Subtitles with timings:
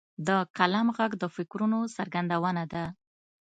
[0.27, 2.85] د قلم ږغ د فکرونو څرګندونه ده.